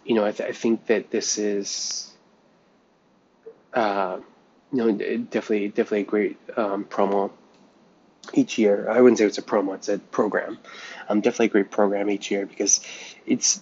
you 0.03 0.15
know, 0.15 0.25
I, 0.25 0.31
th- 0.31 0.49
I, 0.49 0.53
think 0.53 0.87
that 0.87 1.11
this 1.11 1.37
is, 1.37 2.11
uh, 3.73 4.19
you 4.71 4.77
know, 4.77 4.91
definitely, 4.91 5.67
definitely 5.69 6.01
a 6.01 6.05
great 6.05 6.37
um, 6.57 6.85
promo 6.85 7.31
each 8.33 8.57
year. 8.57 8.89
I 8.89 9.01
wouldn't 9.01 9.19
say 9.19 9.25
it's 9.25 9.37
a 9.37 9.43
promo; 9.43 9.75
it's 9.75 9.89
a 9.89 9.99
program. 9.99 10.57
Um, 11.09 11.21
definitely 11.21 11.47
a 11.47 11.49
great 11.49 11.71
program 11.71 12.09
each 12.09 12.31
year 12.31 12.45
because 12.45 12.85
it's, 13.25 13.61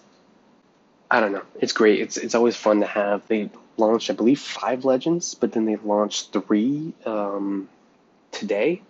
I 1.10 1.20
don't 1.20 1.34
know, 1.34 1.44
it's 1.60 1.74
great. 1.74 2.00
It's 2.00 2.18
it's 2.18 2.36
always 2.36 2.56
fun 2.56 2.80
to 2.82 2.88
have. 2.88 3.28
They 3.28 3.50
launched, 3.78 4.10
I 4.10 4.14
believe, 4.14 4.40
five 4.40 4.86
legends, 4.86 5.36
but 5.36 5.52
then 5.52 5.66
they 5.66 5.76
launched 5.78 6.34
three. 6.34 6.94
Um, 7.06 7.70
today. 8.32 8.82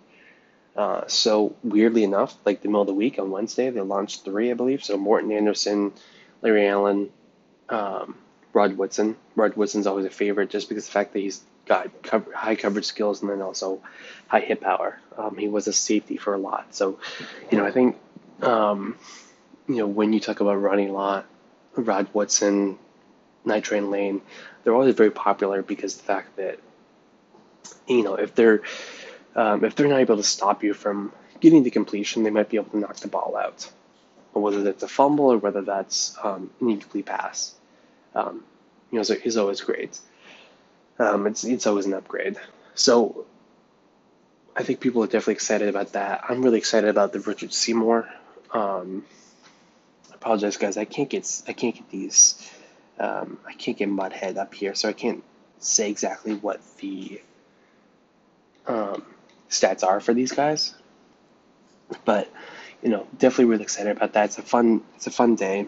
Uh, 0.74 1.06
so 1.06 1.54
weirdly 1.62 2.02
enough, 2.02 2.34
like 2.46 2.62
the 2.62 2.68
middle 2.68 2.80
of 2.80 2.86
the 2.86 2.94
week 2.94 3.18
on 3.18 3.30
Wednesday, 3.30 3.68
they 3.68 3.80
launched 3.80 4.24
three, 4.24 4.50
I 4.50 4.54
believe. 4.54 4.82
So 4.82 4.96
Morten 4.96 5.30
Andersen, 5.32 5.92
Larry 6.40 6.66
Allen, 6.68 7.10
um, 7.68 8.16
Rod 8.52 8.76
Woodson. 8.76 9.16
Rod 9.34 9.56
Woodson's 9.56 9.86
always 9.86 10.04
a 10.04 10.10
favorite 10.10 10.50
just 10.50 10.68
because 10.68 10.86
the 10.86 10.92
fact 10.92 11.12
that 11.12 11.20
he's 11.20 11.42
got 11.66 12.02
cover, 12.02 12.32
high 12.32 12.56
coverage 12.56 12.84
skills 12.84 13.22
and 13.22 13.30
then 13.30 13.40
also 13.40 13.80
high 14.28 14.40
hit 14.40 14.60
power. 14.60 14.98
Um, 15.16 15.36
he 15.36 15.48
was 15.48 15.68
a 15.68 15.72
safety 15.72 16.16
for 16.16 16.34
a 16.34 16.38
lot. 16.38 16.74
So, 16.74 16.98
you 17.50 17.58
know, 17.58 17.64
I 17.64 17.70
think, 17.70 17.96
um, 18.42 18.96
you 19.68 19.76
know, 19.76 19.86
when 19.86 20.12
you 20.12 20.20
talk 20.20 20.40
about 20.40 20.54
Ronnie 20.54 20.88
Lott, 20.88 21.26
Rod 21.76 22.08
Woodson, 22.12 22.78
Night 23.44 23.64
Train 23.64 23.90
Lane, 23.90 24.20
they're 24.62 24.74
always 24.74 24.94
very 24.94 25.10
popular 25.10 25.62
because 25.62 25.96
the 25.96 26.02
fact 26.02 26.36
that, 26.36 26.58
you 27.86 28.02
know, 28.02 28.14
if 28.14 28.34
they're 28.34 28.62
um, 29.34 29.64
if 29.64 29.74
they're 29.74 29.88
not 29.88 30.00
able 30.00 30.16
to 30.16 30.22
stop 30.22 30.62
you 30.62 30.74
from 30.74 31.12
getting 31.40 31.62
the 31.62 31.70
completion, 31.70 32.22
they 32.22 32.30
might 32.30 32.48
be 32.48 32.56
able 32.56 32.70
to 32.70 32.78
knock 32.78 32.96
the 32.96 33.08
ball 33.08 33.36
out. 33.36 33.68
whether 34.32 34.62
that's 34.62 34.82
a 34.82 34.88
fumble 34.88 35.32
or 35.32 35.38
whether 35.38 35.62
that's 35.62 36.16
um, 36.22 36.50
an 36.60 36.70
incomplete 36.70 37.06
pass, 37.06 37.54
um, 38.14 38.44
you 38.90 38.98
know, 38.98 39.02
so 39.02 39.14
is 39.14 39.36
always 39.36 39.60
great. 39.60 39.98
Um, 40.98 41.26
it's 41.26 41.44
it's 41.44 41.66
always 41.66 41.86
an 41.86 41.94
upgrade. 41.94 42.36
So 42.74 43.26
I 44.54 44.62
think 44.62 44.80
people 44.80 45.02
are 45.02 45.06
definitely 45.06 45.34
excited 45.34 45.68
about 45.68 45.92
that. 45.92 46.24
I'm 46.28 46.42
really 46.42 46.58
excited 46.58 46.90
about 46.90 47.12
the 47.12 47.20
Richard 47.20 47.52
Seymour. 47.52 48.08
Um, 48.52 49.04
I 50.10 50.14
apologize, 50.14 50.56
guys. 50.56 50.76
I 50.76 50.84
can't 50.84 51.08
get 51.08 51.42
I 51.48 51.52
can't 51.52 51.74
get 51.74 51.90
these. 51.90 52.50
Um, 52.98 53.38
I 53.46 53.54
can't 53.54 53.76
get 53.76 53.88
Muthead 53.88 54.36
up 54.36 54.54
here, 54.54 54.74
so 54.74 54.88
I 54.88 54.92
can't 54.92 55.24
say 55.58 55.90
exactly 55.90 56.34
what 56.34 56.60
the 56.78 57.20
um, 58.66 59.04
stats 59.48 59.82
are 59.82 60.00
for 60.00 60.12
these 60.12 60.32
guys. 60.32 60.74
But 62.04 62.30
you 62.82 62.90
know, 62.90 63.06
definitely 63.18 63.46
really 63.46 63.62
excited 63.62 63.96
about 63.96 64.12
that. 64.12 64.26
It's 64.26 64.38
a 64.38 64.42
fun 64.42 64.82
it's 64.96 65.06
a 65.06 65.10
fun 65.10 65.34
day, 65.34 65.66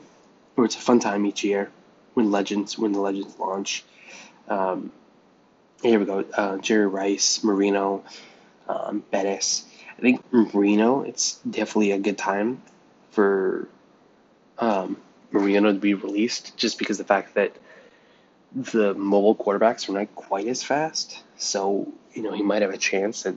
or 0.57 0.67
it's 0.67 0.77
a 0.77 0.81
fun 0.81 1.01
time 1.01 1.25
each 1.25 1.43
year 1.43 1.71
when 2.15 2.31
Legends 2.31 2.79
when 2.79 2.93
the 2.93 3.01
Legends 3.01 3.39
launch. 3.39 3.85
Um, 4.49 4.93
here 5.83 5.99
we 5.99 6.07
go. 6.07 6.25
Uh, 6.33 6.57
Jerry 6.59 6.87
Rice, 6.87 7.45
Marino, 7.45 8.05
um, 8.69 9.05
Bettis. 9.11 9.67
I 9.99 10.01
think 10.01 10.25
Marino. 10.33 11.03
It's 11.03 11.35
definitely 11.39 11.93
a 11.93 11.99
good 11.99 12.19
time 12.19 12.63
for 13.11 13.69
um, 14.59 14.97
Marino 15.31 15.73
to 15.73 15.79
be 15.79 15.95
released, 15.95 16.57
just 16.57 16.79
because 16.79 16.99
the 16.99 17.05
fact 17.05 17.35
that 17.35 17.53
the 18.55 18.95
mobile 18.95 19.35
quarterbacks 19.35 19.89
are 19.89 19.93
not 19.93 20.15
quite 20.15 20.47
as 20.47 20.63
fast. 20.63 21.23
So 21.37 21.93
you 22.13 22.23
know 22.23 22.33
he 22.33 22.43
might 22.43 22.63
have 22.63 22.73
a 22.73 22.79
chance 22.79 23.27
at 23.27 23.35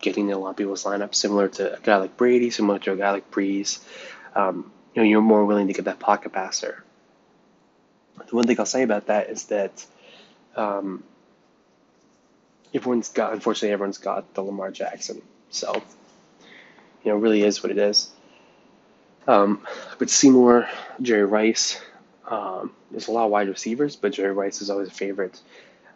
getting 0.00 0.28
in 0.28 0.34
a 0.34 0.38
lot 0.38 0.50
of 0.50 0.56
people's 0.56 0.84
lineup, 0.84 1.14
similar 1.14 1.48
to 1.48 1.76
a 1.76 1.80
guy 1.80 1.96
like 1.96 2.16
Brady, 2.16 2.50
similar 2.50 2.78
to 2.80 2.92
a 2.92 2.96
guy 2.96 3.10
like 3.12 3.30
Brees. 3.30 3.80
Um, 4.34 4.72
you 4.94 5.02
know, 5.02 5.08
you're 5.08 5.20
more 5.20 5.44
willing 5.44 5.68
to 5.68 5.72
get 5.72 5.84
that 5.84 5.98
pocket 5.98 6.32
passer. 6.32 6.82
The 8.28 8.36
one 8.36 8.46
thing 8.46 8.58
I'll 8.58 8.66
say 8.66 8.82
about 8.82 9.06
that 9.06 9.30
is 9.30 9.44
that 9.46 9.84
um, 10.56 11.02
everyone's 12.74 13.08
got, 13.08 13.32
unfortunately, 13.32 13.72
everyone's 13.72 13.98
got 13.98 14.34
the 14.34 14.42
Lamar 14.42 14.70
Jackson. 14.70 15.22
So, 15.50 15.74
you 17.04 17.10
know, 17.10 17.16
it 17.16 17.20
really 17.20 17.42
is 17.42 17.62
what 17.62 17.72
it 17.72 17.78
is. 17.78 18.10
Um, 19.26 19.66
but 19.98 20.10
Seymour, 20.10 20.68
Jerry 21.02 21.24
Rice, 21.24 21.80
um, 22.28 22.72
there's 22.90 23.08
a 23.08 23.12
lot 23.12 23.24
of 23.24 23.30
wide 23.30 23.48
receivers, 23.48 23.96
but 23.96 24.12
Jerry 24.12 24.32
Rice 24.32 24.60
is 24.62 24.70
always 24.70 24.88
a 24.88 24.92
favorite. 24.92 25.40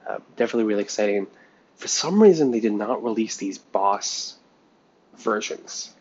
Uh, 0.08 0.18
definitely 0.36 0.64
really 0.64 0.82
exciting 0.82 1.26
for 1.76 1.88
some 1.88 2.22
reason 2.22 2.50
they 2.50 2.60
did 2.60 2.72
not 2.72 3.02
release 3.02 3.36
these 3.36 3.58
boss 3.58 4.36
versions. 5.18 5.92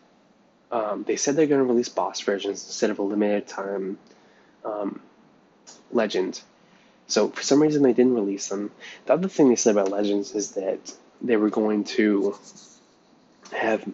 Um, 0.70 1.04
they 1.04 1.16
said 1.16 1.36
they're 1.36 1.46
going 1.46 1.60
to 1.60 1.66
release 1.66 1.88
boss 1.88 2.20
versions 2.20 2.64
instead 2.64 2.90
of 2.90 2.98
a 2.98 3.02
limited 3.02 3.46
time 3.46 3.98
um, 4.64 5.00
legend. 5.90 6.40
So 7.06 7.28
for 7.28 7.42
some 7.42 7.60
reason 7.60 7.82
they 7.82 7.92
didn't 7.92 8.14
release 8.14 8.48
them. 8.48 8.70
The 9.06 9.14
other 9.14 9.28
thing 9.28 9.48
they 9.48 9.56
said 9.56 9.76
about 9.76 9.90
legends 9.90 10.34
is 10.34 10.52
that 10.52 10.92
they 11.20 11.36
were 11.36 11.50
going 11.50 11.84
to 11.84 12.36
have 13.52 13.86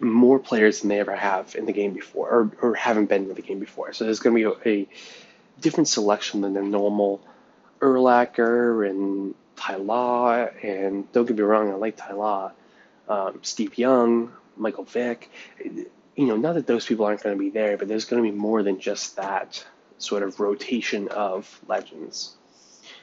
more 0.00 0.38
players 0.38 0.80
than 0.80 0.88
they 0.88 1.00
ever 1.00 1.14
have 1.14 1.54
in 1.56 1.66
the 1.66 1.72
game 1.72 1.92
before, 1.92 2.28
or, 2.28 2.50
or 2.62 2.74
haven't 2.74 3.06
been 3.06 3.28
in 3.28 3.34
the 3.34 3.42
game 3.42 3.58
before. 3.58 3.92
So 3.92 4.04
there's 4.04 4.20
going 4.20 4.36
to 4.36 4.54
be 4.62 4.70
a, 4.70 4.82
a 4.82 4.88
different 5.60 5.88
selection 5.88 6.40
than 6.42 6.54
the 6.54 6.62
normal 6.62 7.20
Urlacher 7.80 8.88
and 8.88 9.34
Ty 9.56 9.76
Law, 9.76 10.46
and 10.62 11.10
don't 11.12 11.26
get 11.26 11.36
me 11.36 11.42
wrong, 11.42 11.70
I 11.70 11.74
like 11.74 11.96
Ty 11.96 12.12
Law, 12.12 12.52
um, 13.08 13.40
Steve 13.42 13.76
Young, 13.76 14.32
Michael 14.56 14.84
Vick. 14.84 15.30
You 15.64 16.26
know, 16.26 16.36
not 16.36 16.54
that 16.54 16.66
those 16.66 16.86
people 16.86 17.06
aren't 17.06 17.22
going 17.22 17.36
to 17.36 17.40
be 17.40 17.50
there, 17.50 17.76
but 17.76 17.88
there's 17.88 18.04
going 18.04 18.22
to 18.22 18.30
be 18.30 18.36
more 18.36 18.62
than 18.62 18.80
just 18.80 19.16
that 19.16 19.64
sort 19.98 20.22
of 20.22 20.40
rotation 20.40 21.08
of 21.08 21.60
legends. 21.66 22.34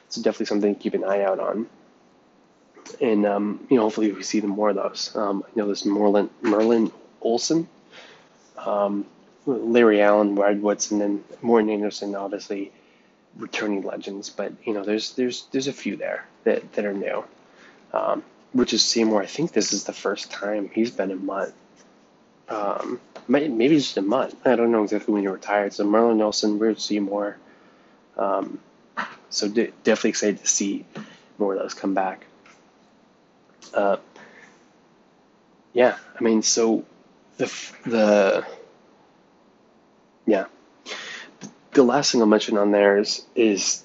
So 0.08 0.22
definitely 0.22 0.46
something 0.46 0.74
to 0.74 0.80
keep 0.80 0.94
an 0.94 1.04
eye 1.04 1.22
out 1.22 1.40
on. 1.40 1.66
And 3.00 3.26
um, 3.26 3.66
you 3.68 3.76
know, 3.76 3.82
hopefully 3.82 4.12
we 4.12 4.22
see 4.22 4.40
more 4.40 4.70
of 4.70 4.76
those. 4.76 5.14
Um, 5.16 5.44
I 5.46 5.50
know 5.56 5.66
there's 5.66 5.84
Merlin 5.84 6.30
Merlin 6.40 6.92
Olsen, 7.20 7.68
um, 8.56 9.06
Larry 9.44 10.00
Allen, 10.00 10.36
Rod 10.36 10.62
Woodson, 10.62 11.02
and 11.02 11.24
Morten 11.42 11.70
Andersen, 11.70 12.14
obviously 12.14 12.72
returning 13.36 13.82
legends, 13.82 14.30
but 14.30 14.52
you 14.64 14.72
know, 14.72 14.84
there's 14.84 15.12
there's 15.14 15.46
there's 15.52 15.68
a 15.68 15.72
few 15.72 15.96
there 15.96 16.26
that 16.44 16.72
that 16.72 16.84
are 16.84 16.92
new. 16.92 17.24
Um, 17.92 18.22
is 18.54 18.82
Seymour. 18.82 19.22
I 19.22 19.26
think 19.26 19.52
this 19.52 19.72
is 19.72 19.84
the 19.84 19.92
first 19.92 20.30
time 20.30 20.70
he's 20.72 20.90
been 20.90 21.10
in 21.10 21.24
MUT. 21.26 21.52
Um, 22.48 23.00
maybe 23.28 23.76
just 23.76 23.96
a 23.96 24.02
month. 24.02 24.36
I 24.46 24.56
don't 24.56 24.70
know 24.70 24.84
exactly 24.84 25.12
when 25.12 25.22
he 25.22 25.28
retired. 25.28 25.72
So 25.72 25.84
Merlin 25.84 26.20
Olsen, 26.20 26.58
Weird 26.58 26.80
Seymour. 26.80 27.36
Um, 28.16 28.60
so 29.30 29.48
de- 29.48 29.72
definitely 29.84 30.10
excited 30.10 30.38
to 30.38 30.46
see 30.46 30.84
more 31.38 31.54
of 31.54 31.60
those 31.60 31.74
come 31.74 31.94
back. 31.94 32.24
Uh, 33.74 33.96
yeah, 35.72 35.96
I 36.18 36.24
mean, 36.24 36.42
so 36.42 36.84
the 37.36 37.52
the 37.84 38.46
yeah, 40.26 40.46
the 41.72 41.82
last 41.82 42.12
thing 42.12 42.20
I'll 42.20 42.26
mention 42.26 42.56
on 42.56 42.70
there 42.70 42.96
is 42.96 43.26
is 43.34 43.82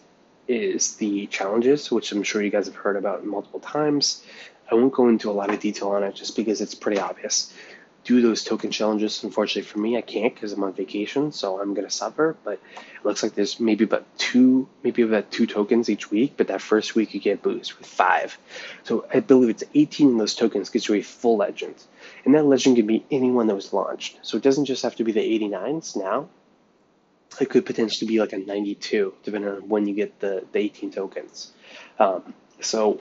is 0.47 0.95
the 0.95 1.27
challenges, 1.27 1.91
which 1.91 2.11
I'm 2.11 2.23
sure 2.23 2.41
you 2.41 2.49
guys 2.49 2.67
have 2.67 2.75
heard 2.75 2.95
about 2.95 3.25
multiple 3.25 3.59
times. 3.59 4.23
I 4.71 4.75
won't 4.75 4.93
go 4.93 5.09
into 5.09 5.29
a 5.29 5.33
lot 5.33 5.53
of 5.53 5.59
detail 5.59 5.89
on 5.89 6.03
it 6.03 6.15
just 6.15 6.35
because 6.35 6.61
it's 6.61 6.75
pretty 6.75 6.99
obvious. 6.99 7.53
Do 8.03 8.21
those 8.21 8.43
token 8.43 8.71
challenges. 8.71 9.23
Unfortunately 9.23 9.61
for 9.61 9.79
me, 9.79 9.97
I 9.97 10.01
can't 10.01 10.33
because 10.33 10.53
I'm 10.53 10.63
on 10.63 10.73
vacation, 10.73 11.31
so 11.31 11.61
I'm 11.61 11.73
gonna 11.73 11.89
suffer. 11.89 12.35
But 12.43 12.53
it 12.53 13.05
looks 13.05 13.21
like 13.23 13.35
there's 13.35 13.59
maybe 13.59 13.83
about 13.83 14.05
two, 14.17 14.67
maybe 14.83 15.03
about 15.03 15.31
two 15.31 15.45
tokens 15.45 15.89
each 15.89 16.09
week. 16.09 16.33
But 16.35 16.47
that 16.47 16.61
first 16.61 16.95
week 16.95 17.13
you 17.13 17.19
get 17.19 17.41
boost 17.41 17.77
with 17.77 17.87
five. 17.87 18.37
So 18.83 19.05
I 19.13 19.19
believe 19.19 19.49
it's 19.49 19.63
18 19.73 20.13
of 20.13 20.17
those 20.17 20.35
tokens 20.35 20.69
gets 20.69 20.89
you 20.89 20.95
a 20.95 21.01
full 21.01 21.37
legend, 21.37 21.75
and 22.25 22.33
that 22.35 22.45
legend 22.45 22.77
can 22.77 22.87
be 22.87 23.05
anyone 23.11 23.47
that 23.47 23.55
was 23.55 23.71
launched. 23.71 24.19
So 24.23 24.37
it 24.37 24.43
doesn't 24.43 24.65
just 24.65 24.83
have 24.83 24.95
to 24.95 25.03
be 25.03 25.11
the 25.11 25.39
89s 25.39 25.95
now 25.95 26.27
it 27.39 27.49
could 27.49 27.65
potentially 27.65 28.07
be 28.07 28.19
like 28.19 28.33
a 28.33 28.37
92, 28.37 29.13
depending 29.23 29.49
on 29.49 29.69
when 29.69 29.87
you 29.87 29.93
get 29.93 30.19
the, 30.19 30.45
the 30.51 30.59
18 30.59 30.91
tokens. 30.91 31.51
Um, 31.97 32.33
so 32.59 32.99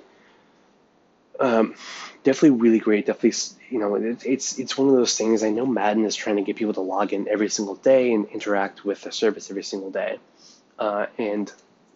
um, 1.40 1.74
definitely 2.22 2.60
really 2.60 2.78
great. 2.78 3.06
Definitely, 3.06 3.56
you 3.70 3.78
know, 3.78 3.94
it, 3.94 4.24
it's 4.26 4.58
it's 4.58 4.76
one 4.78 4.88
of 4.88 4.94
those 4.94 5.16
things. 5.16 5.42
I 5.42 5.50
know 5.50 5.66
Madden 5.66 6.04
is 6.04 6.14
trying 6.16 6.36
to 6.36 6.42
get 6.42 6.56
people 6.56 6.74
to 6.74 6.80
log 6.80 7.12
in 7.12 7.28
every 7.28 7.48
single 7.48 7.76
day 7.76 8.12
and 8.12 8.26
interact 8.28 8.84
with 8.84 9.02
the 9.02 9.12
service 9.12 9.50
every 9.50 9.62
single 9.62 9.90
day, 9.90 10.18
uh, 10.78 11.06
and 11.18 11.52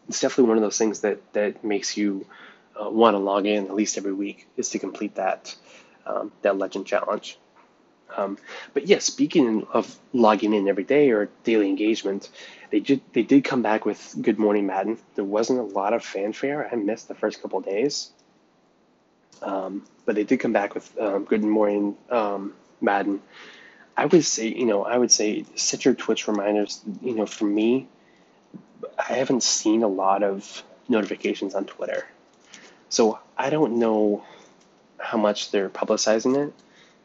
it's 0.09 0.21
definitely 0.21 0.49
one 0.49 0.57
of 0.57 0.63
those 0.63 0.79
things 0.79 1.01
that 1.01 1.21
that 1.35 1.65
makes 1.65 1.97
you 1.97 2.27
uh, 2.81 2.91
want 2.91 3.15
to 3.15 3.19
log 3.19 3.47
in 3.47 3.67
at 3.67 3.75
least 3.75 3.99
every 3.99 4.13
week 4.13 4.47
is 4.57 4.71
to 4.71 4.79
complete 4.79 5.15
that 5.17 5.55
um, 6.07 6.33
that 6.43 6.57
legend 6.59 6.87
challenge. 6.87 7.39
Um, 8.17 8.39
but 8.75 8.87
yeah, 8.87 8.99
speaking 8.99 9.67
of 9.73 9.99
logging 10.13 10.53
in 10.53 10.69
every 10.69 10.85
day 10.85 11.11
or 11.11 11.31
daily 11.43 11.69
engagement, 11.69 12.31
they 12.71 12.81
did 12.81 13.01
they 13.13 13.23
did 13.23 13.45
come 13.45 13.63
back 13.63 13.85
with 13.85 14.15
Good 14.21 14.39
Morning 14.39 14.67
Madden. 14.67 14.99
There 15.15 15.25
wasn't 15.25 15.59
a 15.59 15.63
lot 15.63 15.93
of 15.93 16.05
fanfare. 16.05 16.69
I 16.71 16.77
missed 16.77 17.09
the 17.09 17.15
first 17.15 17.43
couple 17.43 17.61
days, 17.61 18.13
um, 19.43 19.85
but 20.05 20.15
they 20.15 20.25
did 20.25 20.41
come 20.41 20.53
back 20.53 20.75
with 20.75 20.99
um, 20.99 21.25
Good 21.25 21.43
Morning 21.43 21.97
um, 22.11 22.55
Madden. 22.81 23.23
I 23.97 24.07
would 24.07 24.25
say, 24.25 24.49
you 24.49 24.67
know, 24.67 24.85
I 24.85 24.99
would 24.99 25.13
say 25.13 25.45
set 25.55 25.85
your 25.85 25.95
Twitch 25.95 26.27
reminders. 26.27 26.81
You 27.03 27.15
know, 27.15 27.27
for 27.27 27.45
me, 27.45 27.87
I 28.99 29.15
haven't 29.15 29.43
seen 29.43 29.83
a 29.83 29.89
lot 29.89 30.23
of 30.23 30.63
notifications 30.89 31.55
on 31.55 31.65
Twitter, 31.65 32.07
so 32.89 33.19
I 33.37 33.51
don't 33.51 33.79
know 33.79 34.25
how 34.99 35.19
much 35.19 35.51
they're 35.51 35.69
publicizing 35.69 36.49
it. 36.49 36.55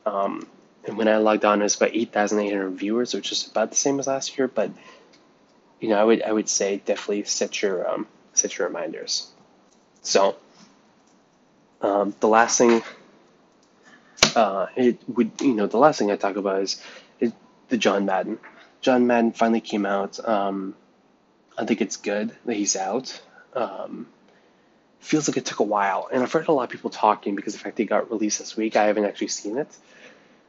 Um, 0.06 0.48
and 0.86 0.98
when 0.98 1.08
I 1.08 1.18
logged 1.18 1.46
on, 1.46 1.60
it 1.60 1.64
was 1.64 1.76
about 1.76 1.94
8,800 1.94 2.72
viewers, 2.72 3.14
which 3.14 3.32
is 3.32 3.48
about 3.48 3.70
the 3.70 3.76
same 3.78 4.00
as 4.00 4.08
last 4.08 4.38
year. 4.38 4.48
But 4.48 4.72
you 5.80 5.90
know, 5.90 6.00
I 6.00 6.04
would 6.04 6.24
I 6.24 6.32
would 6.32 6.50
say 6.50 6.82
definitely 6.84 7.24
set 7.24 7.62
your 7.62 7.88
um, 7.88 8.08
set 8.34 8.58
your 8.58 8.68
reminders. 8.68 9.32
So 10.02 10.36
um, 11.82 12.16
the 12.20 12.28
last 12.28 12.58
thing, 12.58 12.82
uh, 14.36 14.68
it 14.76 15.00
would 15.08 15.32
you 15.42 15.54
know 15.54 15.68
the 15.68 15.78
last 15.78 16.00
thing 16.00 16.12
I 16.12 16.16
talk 16.16 16.36
about 16.36 16.62
is, 16.62 16.82
is 17.20 17.32
the 17.70 17.78
John 17.78 18.06
Madden. 18.06 18.40
John 18.82 19.08
Madden 19.08 19.34
finally 19.34 19.62
came 19.62 19.86
out. 19.86 20.20
Um, 20.28 20.76
I 21.58 21.66
think 21.66 21.82
it's 21.82 21.98
good 21.98 22.36
that 22.46 22.56
he's 22.56 22.76
out. 22.76 23.22
Um, 23.54 24.08
feels 25.00 25.28
like 25.28 25.38
it 25.38 25.46
took 25.46 25.60
a 25.60 25.64
while, 25.64 26.10
and 26.12 26.24
I've 26.24 26.32
heard 26.32 26.48
a 26.48 26.52
lot 26.52 26.64
of 26.64 26.70
people 26.70 26.90
talking 26.90 27.36
because 27.36 27.54
the 27.54 27.60
fact 27.60 27.78
they 27.78 27.86
got 27.86 28.10
released 28.10 28.40
this 28.40 28.56
week. 28.56 28.76
I 28.76 28.86
haven't 28.86 29.06
actually 29.06 29.30
seen 29.30 29.58
it 29.58 29.68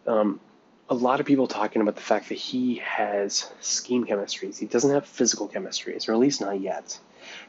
um, 0.07 0.41
a 0.89 0.95
lot 0.95 1.21
of 1.21 1.27
people 1.27 1.47
talking 1.47 1.83
about 1.83 1.95
the 1.95 2.03
fact 2.03 2.29
that 2.29 2.37
he 2.39 2.77
has 2.77 3.49
scheme 3.61 4.07
chemistries. 4.07 4.59
He 4.59 4.67
doesn't 4.67 4.91
have 4.91 5.07
physical 5.07 5.49
chemistries, 5.49 6.09
or 6.09 6.13
at 6.13 6.19
least 6.19 6.41
not 6.41 6.61
yet. 6.61 6.99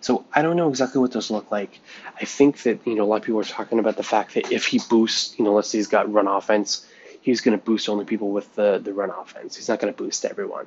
So 0.01 0.25
I 0.34 0.41
don't 0.41 0.58
know 0.58 0.70
exactly 0.70 1.00
what 1.00 1.12
those 1.12 1.31
look 1.31 1.51
like. 1.51 1.79
I 2.20 2.25
think 2.25 2.63
that 2.63 2.86
you 2.86 2.96
know 2.96 3.03
a 3.03 3.05
lot 3.05 3.17
of 3.17 3.24
people 3.24 3.39
are 3.39 3.43
talking 3.43 3.79
about 3.79 3.98
the 3.98 4.03
fact 4.03 4.34
that 4.34 4.51
if 4.51 4.65
he 4.65 4.79
boosts, 4.89 5.38
you 5.38 5.46
know, 5.46 5.53
let's 5.53 5.70
say 5.70 5.77
he's 5.77 5.88
got 5.88 6.12
run 6.12 6.27
offense, 6.27 6.86
he's 7.22 7.41
going 7.41 7.58
to 7.58 7.63
boost 7.63 7.88
only 7.88 8.05
people 8.05 8.31
with 8.31 8.53
the 8.55 8.79
the 8.79 8.93
run 8.93 9.12
offense. 9.12 9.55
He's 9.55 9.70
not 9.70 9.79
going 9.79 9.93
to 9.93 9.98
boost 9.98 10.25
everyone. 10.25 10.65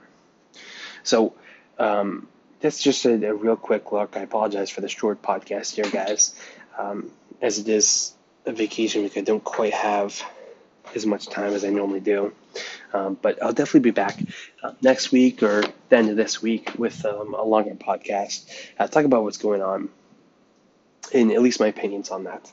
So 1.02 1.34
um, 1.78 2.28
that's 2.60 2.80
just 2.80 3.04
a, 3.04 3.28
a, 3.28 3.34
real 3.34 3.56
quick 3.56 3.92
look. 3.92 4.16
I 4.16 4.20
apologize 4.20 4.70
for 4.70 4.80
the 4.80 4.88
short 4.88 5.20
podcast 5.20 5.74
here, 5.74 5.90
guys, 5.90 6.34
um, 6.78 7.10
as 7.42 7.58
it 7.58 7.68
is 7.68 8.14
a 8.46 8.52
vacation 8.52 9.02
week. 9.02 9.18
I 9.18 9.20
don't 9.20 9.42
quite 9.42 9.74
have 9.74 10.22
as 10.96 11.06
much 11.06 11.28
time 11.28 11.52
as 11.52 11.64
I 11.64 11.70
normally 11.70 12.00
do. 12.00 12.32
Um, 12.92 13.18
but 13.20 13.42
I'll 13.42 13.52
definitely 13.52 13.80
be 13.80 13.90
back 13.90 14.18
uh, 14.62 14.72
next 14.80 15.10
week 15.10 15.42
or 15.42 15.64
the 15.88 15.96
end 15.96 16.10
of 16.10 16.16
this 16.16 16.40
week 16.40 16.72
with 16.78 17.04
um, 17.04 17.34
a 17.34 17.42
longer 17.42 17.74
podcast. 17.74 18.48
Uh, 18.78 18.86
talk 18.86 19.04
about 19.04 19.24
what's 19.24 19.38
going 19.38 19.62
on, 19.62 19.88
and 21.12 21.32
at 21.32 21.42
least 21.42 21.60
my 21.60 21.66
opinions 21.68 22.10
on 22.10 22.24
that. 22.24 22.50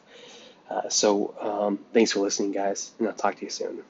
Uh, 0.70 0.90
so 0.90 1.36
um, 1.40 1.80
thanks 1.94 2.14
for 2.14 2.20
listening, 2.22 2.52
guys, 2.52 2.92
and 2.98 3.08
I'll 3.08 3.14
talk 3.14 3.36
to 3.36 3.44
you 3.44 3.52
soon. 3.52 3.84